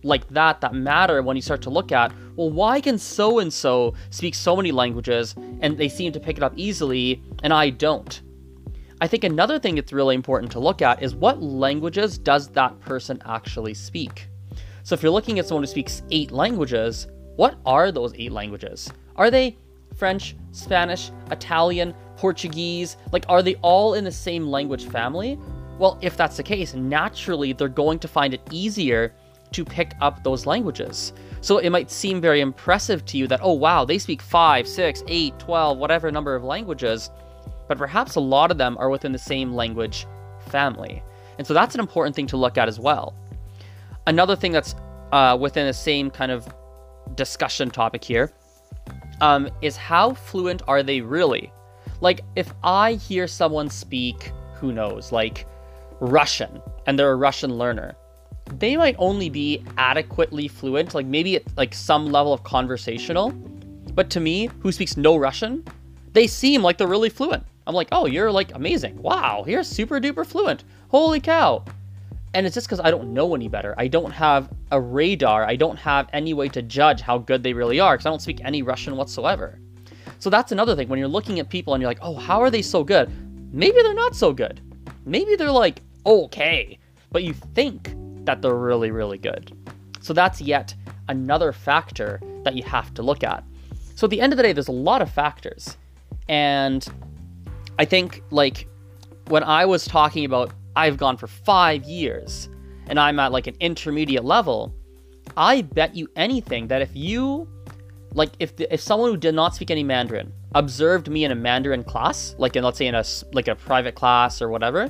like 0.04 0.28
that 0.30 0.60
that 0.62 0.74
matter 0.74 1.22
when 1.22 1.36
you 1.36 1.42
start 1.42 1.62
to 1.62 1.70
look 1.70 1.92
at, 1.92 2.12
well, 2.36 2.50
why 2.50 2.82
can 2.82 2.98
so 2.98 3.40
and 3.40 3.54
so 3.54 3.94
speak 4.10 4.36
so 4.36 4.56
many 4.56 4.72
languages 4.72 5.36
and 5.62 5.78
they 5.78 5.88
seem 5.88 6.12
to 6.12 6.20
pick 6.20 6.38
it 6.38 6.44
up 6.44 6.54
easily 6.56 7.22
and 7.44 7.54
I 7.54 7.70
don't? 7.70 8.22
I 9.04 9.08
think 9.08 9.26
another 9.26 9.60
thing 9.60 9.76
that's 9.76 9.92
really 9.92 10.16
important 10.16 10.50
to 10.54 10.62
look 10.62 10.82
at 10.82 11.04
is 11.04 11.14
what 11.14 11.44
languages 11.44 12.18
does 12.18 12.48
that 12.52 12.80
person 12.80 13.22
actually 13.26 13.74
speak? 13.74 14.30
So 14.84 14.94
if 14.94 15.04
you're 15.04 15.12
looking 15.12 15.40
at 15.40 15.46
someone 15.46 15.64
who 15.64 15.68
speaks 15.68 16.04
eight 16.10 16.32
languages, 16.32 17.08
what 17.36 17.58
are 17.66 17.92
those 17.92 18.14
eight 18.16 18.32
languages? 18.32 18.90
Are 19.18 19.30
they 19.30 19.58
French, 19.98 20.38
Spanish, 20.54 21.12
Italian, 21.32 21.94
Portuguese? 22.16 22.96
Like, 23.12 23.26
are 23.28 23.44
they 23.44 23.56
all 23.56 23.96
in 23.96 24.06
the 24.06 24.12
same 24.12 24.48
language 24.48 24.86
family? 24.86 25.38
Well, 25.78 26.00
if 26.00 26.16
that's 26.16 26.38
the 26.38 26.44
case, 26.44 26.74
naturally 26.74 27.52
they're 27.52 27.68
going 27.68 28.00
to 28.00 28.08
find 28.08 28.34
it 28.34 28.48
easier 28.52 29.14
to 29.52 29.66
pick 29.66 29.96
up 30.00 30.24
those 30.24 30.46
languages. 30.46 31.12
So 31.42 31.58
it 31.58 31.72
might 31.72 31.92
seem 31.92 32.22
very 32.22 32.40
impressive 32.40 33.04
to 33.08 33.18
you 33.18 33.28
that, 33.28 33.42
oh 33.44 33.52
wow, 33.52 33.84
they 33.84 33.98
speak 33.98 34.22
5, 34.22 34.66
6, 34.66 35.04
8, 35.06 35.40
12, 35.40 35.78
whatever 35.78 36.10
number 36.10 36.36
of 36.36 36.46
languages, 36.46 37.10
but 37.74 37.80
perhaps 37.80 38.16
a 38.16 38.20
lot 38.20 38.52
of 38.52 38.58
them 38.58 38.78
are 38.78 38.90
within 38.90 39.12
the 39.12 39.18
same 39.18 39.54
language 39.54 40.06
family. 40.50 41.02
And 41.38 41.48
so 41.48 41.54
that's 41.54 41.74
an 41.74 41.82
important 41.82 42.16
thing 42.16 42.28
to 42.28 42.38
look 42.38 42.58
at 42.58 42.68
as 42.68 42.80
well. 42.80 43.16
Another 44.06 44.36
thing 44.36 44.52
that's 44.52 44.76
uh, 45.12 45.36
within 45.40 45.66
the 45.66 45.74
same 45.74 46.12
kind 46.12 46.32
of 46.32 46.48
discussion 47.16 47.72
topic 47.72 48.04
here 48.04 48.32
um, 49.22 49.50
is 49.62 49.76
how 49.76 50.14
fluent 50.14 50.62
are 50.68 50.84
they 50.84 51.02
really? 51.02 51.52
Like, 52.02 52.22
if 52.36 52.54
I 52.64 52.94
hear 52.94 53.28
someone 53.28 53.70
speak, 53.70 54.32
who 54.56 54.72
knows, 54.72 55.12
like 55.12 55.48
Russian, 56.00 56.62
and 56.86 57.00
they're 57.00 57.12
a 57.12 57.16
Russian 57.16 57.58
learner, 57.58 57.96
they 58.60 58.76
might 58.76 58.96
only 59.00 59.30
be 59.30 59.64
adequately 59.78 60.48
fluent, 60.48 60.94
like 60.94 61.06
maybe 61.06 61.38
at 61.38 61.44
like 61.58 61.74
some 61.74 62.08
level 62.08 62.34
of 62.34 62.44
conversational. 62.44 63.32
But 63.94 64.10
to 64.12 64.20
me, 64.20 64.50
who 64.60 64.72
speaks 64.72 64.98
no 64.98 65.16
Russian, 65.16 65.64
they 66.12 66.28
seem 66.28 66.62
like 66.62 66.78
they're 66.78 66.88
really 66.88 67.10
fluent. 67.10 67.44
I'm 67.66 67.76
like, 67.76 67.88
oh, 67.92 68.06
you're 68.06 68.32
like 68.32 68.54
amazing. 68.56 69.02
Wow, 69.02 69.46
you're 69.48 69.64
super 69.64 70.00
duper 70.00 70.26
fluent. 70.26 70.64
Holy 70.90 71.20
cow. 71.20 71.64
And 72.34 72.46
it's 72.46 72.56
just 72.56 72.68
because 72.68 72.80
I 72.80 72.90
don't 72.90 73.14
know 73.14 73.36
any 73.36 73.48
better. 73.48 73.76
I 73.78 73.88
don't 73.88 74.12
have 74.12 74.50
a 74.72 74.82
radar. 74.82 75.46
I 75.46 75.56
don't 75.56 75.78
have 75.78 76.10
any 76.14 76.34
way 76.34 76.50
to 76.50 76.62
judge 76.62 77.02
how 77.02 77.20
good 77.20 77.44
they 77.44 77.54
really 77.54 77.80
are 77.80 77.94
because 77.96 78.08
I 78.08 78.10
don't 78.10 78.22
speak 78.22 78.42
any 78.44 78.64
Russian 78.64 78.96
whatsoever. 78.98 79.60
So 80.20 80.30
that's 80.30 80.52
another 80.52 80.76
thing. 80.76 80.88
When 80.88 81.00
you're 81.00 81.08
looking 81.08 81.40
at 81.40 81.50
people 81.50 81.74
and 81.74 81.82
you're 81.82 81.90
like, 81.90 82.00
oh, 82.02 82.16
how 82.16 82.42
are 82.42 82.50
they 82.50 82.62
so 82.62 82.84
good? 82.84 83.12
Maybe 83.54 83.82
they're 83.84 83.94
not 83.94 84.16
so 84.16 84.34
good. 84.34 84.62
Maybe 85.06 85.36
they're 85.36 85.52
like, 85.52 85.82
okay. 86.06 86.80
But 87.12 87.24
you 87.24 87.34
think 87.34 87.94
that 88.26 88.42
they're 88.42 88.56
really, 88.56 88.90
really 88.90 89.18
good. 89.18 89.56
So 90.02 90.14
that's 90.14 90.42
yet 90.42 90.74
another 91.08 91.52
factor 91.52 92.20
that 92.44 92.56
you 92.56 92.64
have 92.64 92.94
to 92.96 93.04
look 93.04 93.24
at. 93.24 93.44
So 93.96 94.06
at 94.06 94.12
the 94.12 94.22
end 94.22 94.34
of 94.34 94.38
the 94.38 94.44
day, 94.44 94.54
there's 94.54 94.70
a 94.70 94.72
lot 94.72 95.02
of 95.02 95.12
factors. 95.12 95.78
And 96.30 96.88
I 97.80 97.86
think, 97.86 98.24
like, 98.32 98.68
when 99.28 99.44
I 99.44 99.66
was 99.66 99.86
talking 99.86 100.26
about 100.26 100.52
I've 100.76 100.98
gone 100.98 101.18
for 101.18 101.28
five 101.28 101.84
years 101.84 102.50
and 102.88 103.00
I'm 103.00 103.20
at 103.20 103.32
like 103.32 103.48
an 103.48 103.56
intermediate 103.60 104.24
level, 104.24 104.74
I 105.38 105.62
bet 105.62 105.96
you 105.96 106.10
anything 106.16 106.68
that 106.68 106.82
if 106.82 106.90
you, 106.94 107.48
like, 108.14 108.32
if, 108.40 108.56
the, 108.56 108.72
if 108.74 108.82
someone 108.82 109.12
who 109.12 109.18
did 109.18 109.36
not 109.36 109.56
speak 109.56 109.72
any 109.72 109.84
Mandarin 109.84 110.32
observed 110.56 111.10
me 111.10 111.26
in 111.26 111.32
a 111.32 111.36
Mandarin 111.36 111.84
class, 111.84 112.36
like 112.38 112.56
in 112.56 112.64
let's 112.64 112.78
say 112.78 112.88
in 112.88 112.96
a 112.96 113.04
like 113.34 113.48
a 113.48 113.56
private 113.56 113.96
class 113.96 114.42
or 114.42 114.50
whatever, 114.50 114.90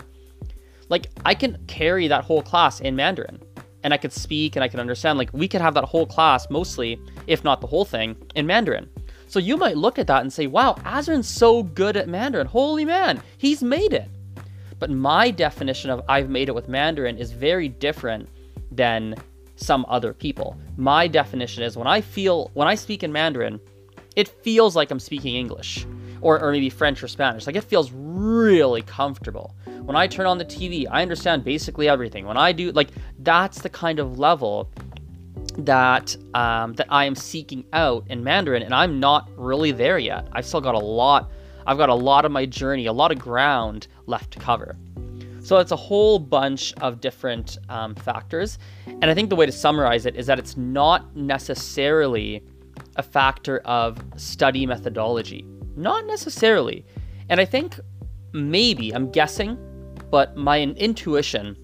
like 0.90 1.08
I 1.26 1.34
can 1.34 1.58
carry 1.68 2.08
that 2.08 2.24
whole 2.24 2.42
class 2.42 2.80
in 2.80 2.96
Mandarin 2.96 3.40
and 3.84 3.94
I 3.94 3.98
could 3.98 4.14
speak 4.14 4.56
and 4.56 4.64
I 4.64 4.68
can 4.68 4.80
understand. 4.80 5.18
Like 5.18 5.30
we 5.34 5.48
could 5.48 5.62
have 5.62 5.74
that 5.76 5.86
whole 5.86 6.06
class 6.06 6.50
mostly, 6.50 7.00
if 7.28 7.44
not 7.44 7.62
the 7.62 7.68
whole 7.68 7.86
thing, 7.86 8.16
in 8.36 8.48
Mandarin. 8.48 8.90
So 9.34 9.40
you 9.40 9.58
might 9.58 9.78
look 9.78 9.98
at 9.98 10.06
that 10.06 10.22
and 10.22 10.32
say, 10.32 10.46
wow, 10.46 10.76
Azren's 10.86 11.28
so 11.28 11.64
good 11.64 11.98
at 11.98 12.08
Mandarin. 12.08 12.46
Holy 12.46 12.86
man, 12.86 13.20
he's 13.40 13.64
made 13.64 13.92
it. 13.92 14.08
But 14.78 14.92
my 14.92 15.32
definition 15.32 15.90
of 15.90 16.04
I've 16.08 16.30
made 16.30 16.50
it 16.50 16.52
with 16.54 16.70
Mandarin 16.70 17.18
is 17.18 17.32
very 17.32 17.68
different 17.68 18.30
than 18.72 19.16
some 19.56 19.88
other 19.90 20.14
people. 20.14 20.56
My 20.78 21.08
definition 21.08 21.64
is 21.64 21.76
when 21.76 21.88
I 21.88 22.00
feel, 22.00 22.52
when 22.54 22.68
I 22.68 22.76
speak 22.76 23.02
in 23.02 23.12
Mandarin, 23.12 23.60
it 24.16 24.28
feels 24.28 24.76
like 24.76 24.92
I'm 24.92 25.00
speaking 25.00 25.34
English 25.34 25.88
or, 26.22 26.40
or 26.40 26.52
maybe 26.52 26.70
French 26.70 27.02
or 27.02 27.08
Spanish. 27.08 27.48
Like 27.48 27.56
it 27.56 27.64
feels 27.64 27.92
really 27.92 28.84
comfortable. 28.84 29.56
When 29.82 29.96
I 29.96 30.06
turn 30.06 30.28
on 30.28 30.38
the 30.38 30.46
TV, 30.46 30.86
I 30.92 31.02
understand 31.02 31.44
basically 31.44 31.90
everything. 31.90 32.28
When 32.28 32.38
I 32.38 32.52
do, 32.52 32.72
like, 32.72 32.90
that's 33.18 33.62
the 33.62 33.70
kind 33.70 33.98
of 33.98 34.20
level 34.20 34.70
that 35.58 36.16
um, 36.34 36.74
that 36.74 36.88
I 36.90 37.06
am 37.06 37.16
seeking 37.16 37.66
out 37.74 38.06
in 38.10 38.24
Mandarin, 38.24 38.64
and 38.64 38.74
I'm 38.74 39.00
not 39.00 39.30
really 39.38 39.72
there 39.72 40.00
yet. 40.00 40.28
I've 40.32 40.46
still 40.46 40.62
got 40.62 40.76
a 40.76 40.80
lot. 40.80 41.32
I've 41.66 41.78
got 41.78 41.90
a 41.90 41.96
lot 41.96 42.26
of 42.26 42.32
my 42.32 42.46
journey, 42.46 42.88
a 42.88 42.94
lot 42.94 43.12
of 43.12 43.20
ground 43.20 43.88
left 44.06 44.32
to 44.32 44.40
cover. 44.40 44.76
So 45.42 45.58
it's 45.58 45.72
a 45.72 45.76
whole 45.78 46.20
bunch 46.20 46.74
of 46.82 47.02
different 47.02 47.58
um, 47.70 47.96
factors, 47.96 48.60
and 48.88 49.06
I 49.06 49.14
think 49.14 49.30
the 49.30 49.36
way 49.36 49.46
to 49.46 49.52
summarize 49.52 50.06
it 50.06 50.16
is 50.16 50.26
that 50.28 50.40
it's 50.40 50.58
not 50.58 51.16
necessarily 51.16 52.44
a 52.96 53.04
factor 53.04 53.60
of 53.60 53.98
study 54.16 54.66
methodology. 54.66 55.46
Not 55.76 56.06
necessarily. 56.06 56.86
And 57.30 57.40
I 57.40 57.46
think 57.46 57.80
maybe, 58.32 58.94
I'm 58.94 59.12
guessing, 59.12 59.58
but 60.12 60.36
my 60.36 60.62
intuition 60.62 61.58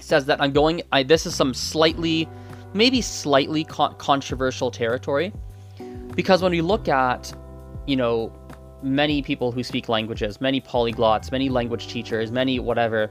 says 0.00 0.26
that 0.26 0.40
I'm 0.40 0.52
going, 0.52 0.82
I, 0.92 1.02
this 1.02 1.26
is 1.26 1.34
some 1.34 1.54
slightly, 1.54 2.28
maybe 2.76 3.00
slightly 3.00 3.64
con- 3.64 3.94
controversial 3.96 4.70
territory. 4.70 5.32
Because 6.14 6.42
when 6.42 6.52
we 6.52 6.60
look 6.60 6.88
at, 6.88 7.32
you 7.86 7.96
know, 7.96 8.32
many 8.82 9.22
people 9.22 9.52
who 9.52 9.62
speak 9.62 9.88
languages, 9.88 10.40
many 10.40 10.60
polyglots, 10.60 11.32
many 11.32 11.48
language 11.48 11.88
teachers, 11.88 12.30
many 12.30 12.58
whatever, 12.58 13.10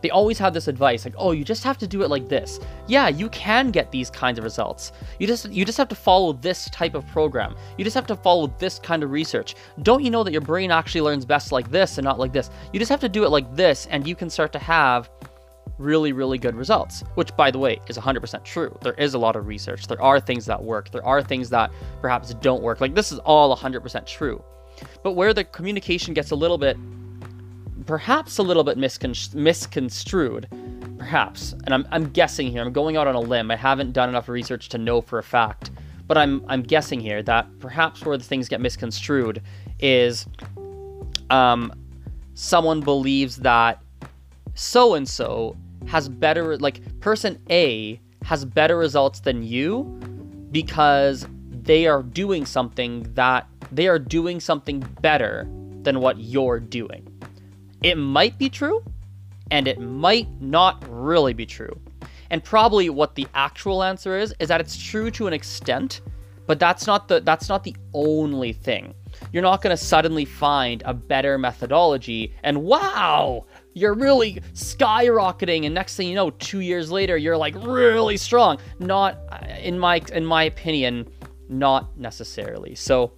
they 0.00 0.10
always 0.10 0.38
have 0.38 0.54
this 0.54 0.68
advice 0.68 1.04
like, 1.04 1.14
"Oh, 1.18 1.32
you 1.32 1.44
just 1.44 1.64
have 1.64 1.76
to 1.78 1.86
do 1.86 2.02
it 2.02 2.08
like 2.08 2.28
this." 2.28 2.60
Yeah, 2.86 3.08
you 3.08 3.28
can 3.30 3.70
get 3.70 3.90
these 3.90 4.10
kinds 4.10 4.38
of 4.38 4.44
results. 4.44 4.92
You 5.18 5.26
just 5.26 5.50
you 5.50 5.64
just 5.64 5.78
have 5.78 5.88
to 5.88 5.94
follow 5.96 6.32
this 6.32 6.70
type 6.70 6.94
of 6.94 7.06
program. 7.08 7.56
You 7.76 7.84
just 7.84 7.94
have 7.94 8.06
to 8.06 8.16
follow 8.16 8.46
this 8.58 8.78
kind 8.78 9.02
of 9.02 9.10
research. 9.10 9.56
Don't 9.82 10.04
you 10.04 10.10
know 10.10 10.22
that 10.22 10.32
your 10.32 10.40
brain 10.40 10.70
actually 10.70 11.00
learns 11.00 11.24
best 11.24 11.50
like 11.50 11.70
this 11.70 11.98
and 11.98 12.04
not 12.04 12.18
like 12.18 12.32
this? 12.32 12.50
You 12.72 12.78
just 12.78 12.90
have 12.90 13.00
to 13.00 13.08
do 13.08 13.24
it 13.24 13.30
like 13.30 13.52
this 13.54 13.86
and 13.86 14.06
you 14.06 14.14
can 14.14 14.30
start 14.30 14.52
to 14.52 14.58
have 14.60 15.10
really 15.78 16.12
really 16.12 16.38
good 16.38 16.54
results, 16.54 17.02
which 17.14 17.34
by 17.36 17.50
the 17.50 17.58
way 17.58 17.80
is 17.88 17.96
100% 17.96 18.44
true. 18.44 18.76
There 18.82 18.94
is 18.94 19.14
a 19.14 19.18
lot 19.18 19.36
of 19.36 19.46
research. 19.46 19.86
There 19.86 20.02
are 20.02 20.20
things 20.20 20.46
that 20.46 20.62
work. 20.62 20.90
There 20.90 21.04
are 21.06 21.22
things 21.22 21.50
that 21.50 21.72
perhaps 22.00 22.34
don't 22.34 22.62
work. 22.62 22.80
Like 22.80 22.94
this 22.94 23.12
is 23.12 23.18
all 23.20 23.56
100% 23.56 24.06
true. 24.06 24.42
But 25.02 25.12
where 25.12 25.34
the 25.34 25.44
communication 25.44 26.14
gets 26.14 26.30
a 26.30 26.36
little 26.36 26.58
bit 26.58 26.76
perhaps 27.88 28.36
a 28.36 28.42
little 28.42 28.62
bit 28.62 28.76
miscon- 28.76 29.34
misconstrued, 29.34 30.46
perhaps. 30.98 31.54
And 31.64 31.72
I'm, 31.72 31.88
I'm 31.90 32.10
guessing 32.10 32.50
here. 32.50 32.60
I'm 32.60 32.72
going 32.72 32.98
out 32.98 33.06
on 33.06 33.14
a 33.14 33.20
limb. 33.20 33.50
I 33.50 33.56
haven't 33.56 33.92
done 33.92 34.10
enough 34.10 34.28
research 34.28 34.68
to 34.68 34.78
know 34.78 35.00
for 35.00 35.18
a 35.18 35.22
fact, 35.22 35.70
but 36.06 36.18
I'm 36.18 36.44
I'm 36.48 36.62
guessing 36.62 37.00
here 37.00 37.22
that 37.22 37.46
perhaps 37.60 38.04
where 38.04 38.18
the 38.18 38.24
things 38.24 38.48
get 38.48 38.60
misconstrued 38.60 39.42
is, 39.80 40.26
um, 41.30 41.72
someone 42.34 42.80
believes 42.80 43.36
that 43.38 43.82
so 44.54 44.94
and 44.94 45.08
so 45.08 45.56
has 45.88 46.08
better 46.08 46.56
like 46.58 46.80
person 47.00 47.38
A 47.50 48.00
has 48.24 48.44
better 48.44 48.76
results 48.76 49.20
than 49.20 49.42
you 49.42 49.84
because 50.52 51.26
they 51.50 51.86
are 51.86 52.02
doing 52.02 52.46
something 52.46 53.02
that 53.14 53.46
they 53.72 53.88
are 53.88 53.98
doing 53.98 54.40
something 54.40 54.80
better 55.00 55.46
than 55.82 56.00
what 56.00 56.18
you're 56.18 56.60
doing. 56.60 57.06
It 57.82 57.96
might 57.96 58.38
be 58.38 58.48
true, 58.48 58.82
and 59.50 59.68
it 59.68 59.80
might 59.80 60.28
not 60.40 60.84
really 60.88 61.32
be 61.32 61.46
true. 61.46 61.78
And 62.30 62.42
probably 62.44 62.90
what 62.90 63.14
the 63.14 63.26
actual 63.34 63.82
answer 63.82 64.18
is 64.18 64.34
is 64.38 64.48
that 64.48 64.60
it's 64.60 64.76
true 64.76 65.10
to 65.12 65.26
an 65.26 65.32
extent, 65.32 66.02
but 66.46 66.58
that's 66.58 66.86
not 66.86 67.08
the 67.08 67.20
that's 67.20 67.48
not 67.48 67.64
the 67.64 67.76
only 67.94 68.52
thing. 68.52 68.94
You're 69.32 69.42
not 69.42 69.62
going 69.62 69.76
to 69.76 69.82
suddenly 69.82 70.24
find 70.24 70.82
a 70.84 70.94
better 70.94 71.38
methodology 71.38 72.34
and 72.42 72.62
wow, 72.62 73.46
you're 73.78 73.94
really 73.94 74.40
skyrocketing 74.54 75.64
and 75.64 75.74
next 75.74 75.96
thing 75.96 76.08
you 76.08 76.14
know 76.14 76.30
2 76.30 76.60
years 76.60 76.90
later 76.90 77.16
you're 77.16 77.36
like 77.36 77.54
really 77.56 78.16
strong. 78.16 78.58
Not 78.78 79.18
in 79.62 79.78
my 79.78 80.02
in 80.12 80.24
my 80.24 80.44
opinion, 80.44 81.08
not 81.48 81.96
necessarily. 81.98 82.74
So, 82.74 83.12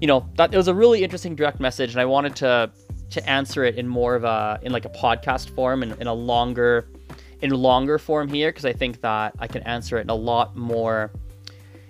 you 0.00 0.06
know, 0.06 0.28
that 0.36 0.52
it 0.54 0.56
was 0.56 0.68
a 0.68 0.74
really 0.74 1.02
interesting 1.02 1.34
direct 1.34 1.60
message 1.60 1.90
and 1.90 2.00
I 2.00 2.04
wanted 2.04 2.36
to 2.36 2.70
to 3.10 3.28
answer 3.28 3.64
it 3.64 3.76
in 3.76 3.86
more 3.86 4.14
of 4.14 4.24
a 4.24 4.58
in 4.62 4.72
like 4.72 4.84
a 4.84 4.90
podcast 4.90 5.50
form 5.50 5.82
and 5.82 5.92
in, 5.92 6.02
in 6.02 6.06
a 6.06 6.14
longer 6.14 6.88
in 7.42 7.50
longer 7.50 7.98
form 7.98 8.28
here 8.28 8.50
because 8.50 8.64
I 8.64 8.72
think 8.72 9.00
that 9.02 9.34
I 9.38 9.46
can 9.46 9.62
answer 9.62 9.98
it 9.98 10.02
in 10.02 10.10
a 10.10 10.14
lot 10.14 10.56
more 10.56 11.10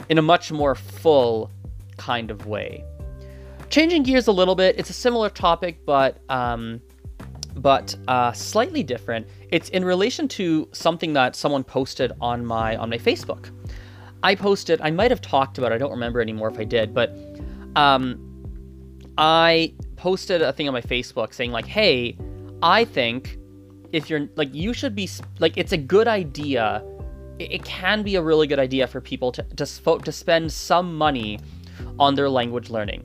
in 0.08 0.18
a 0.18 0.23
much 0.23 0.52
more 0.52 0.75
full 0.75 1.50
kind 1.96 2.30
of 2.30 2.46
way. 2.46 2.85
Changing 3.68 4.02
gears 4.04 4.28
a 4.28 4.32
little 4.32 4.54
bit, 4.54 4.78
it's 4.78 4.90
a 4.90 4.94
similar 4.94 5.28
topic, 5.28 5.85
but 5.85 6.18
um, 6.28 6.80
but 7.56 7.96
uh, 8.08 8.32
slightly 8.32 8.82
different. 8.82 9.26
It's 9.50 9.68
in 9.70 9.84
relation 9.84 10.28
to 10.28 10.68
something 10.72 11.12
that 11.14 11.34
someone 11.34 11.64
posted 11.64 12.12
on 12.20 12.44
my 12.44 12.76
on 12.76 12.90
my 12.90 12.98
Facebook. 12.98 13.50
I 14.22 14.34
posted. 14.34 14.80
I 14.82 14.90
might 14.90 15.10
have 15.10 15.20
talked 15.20 15.58
about. 15.58 15.72
it, 15.72 15.76
I 15.76 15.78
don't 15.78 15.90
remember 15.90 16.20
anymore 16.20 16.48
if 16.48 16.58
I 16.58 16.64
did, 16.64 16.92
but 16.92 17.16
um, 17.76 18.20
I 19.18 19.72
posted 19.96 20.42
a 20.42 20.52
thing 20.52 20.68
on 20.68 20.75
my 20.75 20.82
Facebook 20.82 21.32
saying 21.32 21.52
like, 21.52 21.66
"Hey, 21.66 22.16
I 22.62 22.84
think 22.84 23.38
if 23.92 24.10
you're 24.10 24.28
like 24.36 24.54
you 24.54 24.72
should 24.72 24.94
be 24.94 25.08
like 25.38 25.56
it's 25.56 25.72
a 25.72 25.78
good 25.78 26.08
idea. 26.08 26.84
It, 27.38 27.52
it 27.52 27.64
can 27.64 28.02
be 28.02 28.16
a 28.16 28.22
really 28.22 28.46
good 28.46 28.58
idea 28.58 28.86
for 28.86 29.00
people 29.00 29.32
to 29.32 29.42
to, 29.42 29.98
to 29.98 30.12
spend 30.12 30.52
some 30.52 30.96
money 30.96 31.38
on 31.98 32.14
their 32.14 32.28
language 32.28 32.68
learning." 32.68 33.04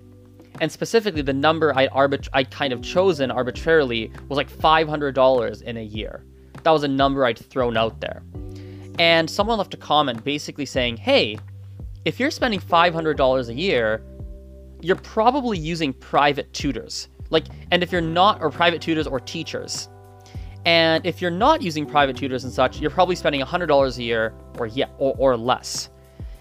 And 0.62 0.72
specifically, 0.72 1.24
the 1.24 1.34
number 1.34 1.76
I 1.76 1.88
arbit 1.88 2.30
I 2.32 2.46
kind 2.46 2.72
of 2.72 2.82
chosen 2.82 3.32
arbitrarily 3.32 4.12
was 4.30 4.38
like 4.38 4.50
$500 4.50 5.62
in 5.64 5.78
a 5.78 5.84
year. 5.84 6.24
That 6.64 6.72
was 6.72 6.84
a 6.84 6.88
number 6.88 7.26
I'd 7.26 7.40
thrown 7.40 7.76
out 7.76 8.00
there. 8.00 8.22
And 9.00 9.30
someone 9.30 9.58
left 9.58 9.74
a 9.74 9.78
comment 9.78 10.24
basically 10.24 10.68
saying, 10.68 10.98
"Hey, 10.98 11.38
if 12.06 12.20
you're 12.20 12.32
spending 12.32 12.60
$500 12.60 13.50
a 13.50 13.54
year, 13.54 14.04
you're 14.82 14.96
probably 14.98 15.58
using 15.58 15.94
private 15.94 16.52
tutors. 16.54 17.10
Like, 17.30 17.46
and 17.72 17.84
if 17.84 17.92
you're 17.92 18.02
not, 18.02 18.42
or 18.42 18.50
private 18.50 18.82
tutors 18.82 19.08
or 19.08 19.20
teachers. 19.20 19.90
And 20.66 21.06
if 21.06 21.22
you're 21.22 21.32
not 21.32 21.62
using 21.62 21.86
private 21.86 22.16
tutors 22.16 22.44
and 22.44 22.54
such, 22.54 22.80
you're 22.80 22.92
probably 22.92 23.16
spending 23.16 23.42
$100 23.42 23.98
a 23.98 24.04
year 24.04 24.34
or 24.60 24.68
yeah, 24.68 24.88
or, 24.98 25.16
or 25.18 25.38
less. 25.38 25.90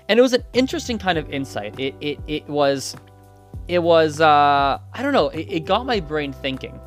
And 0.08 0.18
it 0.18 0.22
was 0.22 0.32
an 0.32 0.44
interesting 0.52 0.98
kind 0.98 1.16
of 1.16 1.30
insight. 1.30 1.78
It, 1.78 1.94
it, 2.00 2.18
it 2.26 2.48
was, 2.48 2.96
it 3.70 3.82
was, 3.82 4.20
uh, 4.20 4.78
I 4.92 5.02
don't 5.02 5.12
know, 5.12 5.28
it, 5.28 5.46
it 5.48 5.60
got 5.64 5.86
my 5.86 6.00
brain 6.00 6.32
thinking. 6.32 6.78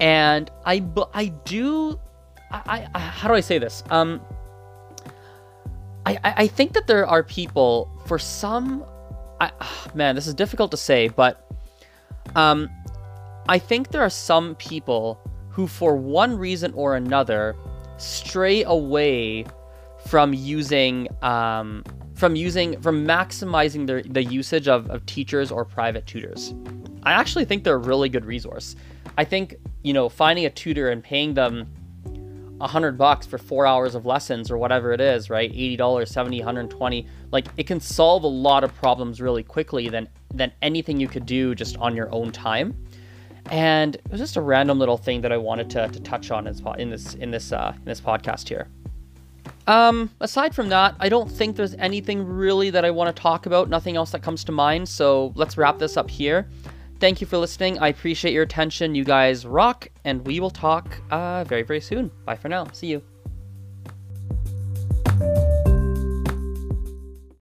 And 0.00 0.50
I, 0.64 0.82
I 1.12 1.26
do, 1.26 1.98
I, 2.50 2.88
I, 2.94 2.98
how 2.98 3.28
do 3.28 3.34
I 3.34 3.40
say 3.40 3.58
this? 3.58 3.82
Um, 3.90 4.20
I, 6.06 6.18
I 6.24 6.46
think 6.46 6.72
that 6.72 6.86
there 6.86 7.06
are 7.06 7.22
people, 7.22 7.90
for 8.06 8.18
some 8.18 8.84
I, 9.42 9.50
man, 9.94 10.14
this 10.14 10.28
is 10.28 10.34
difficult 10.34 10.70
to 10.70 10.76
say, 10.76 11.08
but 11.08 11.50
um, 12.36 12.70
I 13.48 13.58
think 13.58 13.88
there 13.88 14.02
are 14.02 14.10
some 14.10 14.54
people 14.54 15.18
who, 15.48 15.66
for 15.66 15.96
one 15.96 16.38
reason 16.38 16.72
or 16.74 16.94
another, 16.94 17.56
stray 17.96 18.62
away 18.62 19.44
from 20.06 20.32
using 20.32 21.08
um, 21.22 21.82
from 22.22 22.36
using 22.36 22.80
from 22.80 23.04
maximizing 23.04 23.84
their 23.84 24.00
the 24.00 24.22
usage 24.22 24.68
of, 24.68 24.88
of 24.90 25.04
teachers 25.06 25.50
or 25.50 25.64
private 25.64 26.06
tutors. 26.06 26.54
I 27.02 27.14
actually 27.14 27.44
think 27.44 27.64
they're 27.64 27.74
a 27.74 27.88
really 27.92 28.08
good 28.08 28.24
resource. 28.24 28.76
I 29.18 29.24
think 29.24 29.56
you 29.82 29.92
know 29.92 30.08
finding 30.08 30.46
a 30.46 30.50
tutor 30.50 30.90
and 30.90 31.02
paying 31.02 31.34
them 31.34 31.66
a 32.60 32.68
hundred 32.68 32.96
bucks 32.96 33.26
for 33.26 33.38
four 33.38 33.66
hours 33.66 33.96
of 33.96 34.06
lessons 34.06 34.52
or 34.52 34.56
whatever 34.56 34.92
it 34.92 35.00
is, 35.00 35.30
right? 35.30 35.50
Eighty 35.50 35.74
dollars, 35.74 36.12
70, 36.12 36.38
120. 36.38 37.08
Like 37.32 37.48
it 37.56 37.66
can 37.66 37.80
solve 37.80 38.22
a 38.22 38.28
lot 38.28 38.62
of 38.62 38.72
problems 38.76 39.20
really 39.20 39.42
quickly 39.42 39.88
than 39.88 40.08
than 40.32 40.52
anything 40.62 41.00
you 41.00 41.08
could 41.08 41.26
do 41.26 41.56
just 41.56 41.76
on 41.78 41.96
your 41.96 42.08
own 42.14 42.30
time. 42.30 42.72
And 43.50 43.96
it 43.96 44.12
was 44.12 44.20
just 44.20 44.36
a 44.36 44.40
random 44.40 44.78
little 44.78 44.96
thing 44.96 45.22
that 45.22 45.32
I 45.32 45.38
wanted 45.38 45.68
to, 45.70 45.88
to 45.88 46.00
touch 46.02 46.30
on 46.30 46.46
in 46.46 46.88
this 46.88 47.14
in 47.14 47.32
this 47.32 47.50
uh, 47.50 47.72
in 47.76 47.84
this 47.84 48.00
podcast 48.00 48.48
here. 48.48 48.68
Um, 49.66 50.10
aside 50.20 50.54
from 50.54 50.68
that, 50.70 50.96
I 50.98 51.08
don't 51.08 51.30
think 51.30 51.56
there's 51.56 51.74
anything 51.74 52.24
really 52.24 52.70
that 52.70 52.84
I 52.84 52.90
want 52.90 53.14
to 53.14 53.20
talk 53.20 53.46
about. 53.46 53.68
Nothing 53.68 53.96
else 53.96 54.10
that 54.10 54.22
comes 54.22 54.44
to 54.44 54.52
mind. 54.52 54.88
So 54.88 55.32
let's 55.36 55.56
wrap 55.56 55.78
this 55.78 55.96
up 55.96 56.10
here. 56.10 56.48
thank 56.98 57.20
you 57.20 57.26
for 57.26 57.36
listening. 57.36 57.78
I 57.80 57.88
appreciate 57.88 58.32
your 58.32 58.44
attention. 58.44 58.94
You 58.94 59.02
guys 59.04 59.44
rock, 59.44 59.88
and 60.04 60.24
we 60.24 60.38
will 60.38 60.50
talk 60.50 61.00
uh, 61.10 61.42
very, 61.44 61.62
very 61.62 61.80
soon. 61.80 62.12
Bye 62.24 62.36
for 62.36 62.48
now. 62.48 62.66
See 62.72 62.86
you. 62.86 63.11